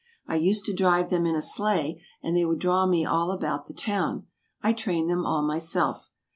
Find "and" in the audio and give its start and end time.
2.23-2.35